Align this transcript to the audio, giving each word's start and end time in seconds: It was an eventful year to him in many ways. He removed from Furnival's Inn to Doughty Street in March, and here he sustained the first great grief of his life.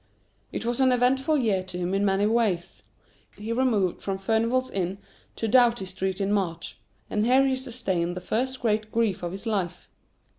It 0.51 0.65
was 0.65 0.79
an 0.79 0.91
eventful 0.91 1.37
year 1.37 1.61
to 1.61 1.77
him 1.77 1.93
in 1.93 2.03
many 2.03 2.25
ways. 2.25 2.81
He 3.37 3.51
removed 3.53 4.01
from 4.01 4.17
Furnival's 4.17 4.71
Inn 4.71 4.97
to 5.35 5.47
Doughty 5.47 5.85
Street 5.85 6.19
in 6.19 6.31
March, 6.33 6.79
and 7.07 7.23
here 7.23 7.45
he 7.45 7.55
sustained 7.55 8.17
the 8.17 8.19
first 8.19 8.61
great 8.63 8.91
grief 8.91 9.21
of 9.21 9.31
his 9.31 9.45
life. 9.45 9.91